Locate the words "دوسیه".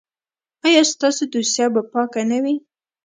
1.33-1.65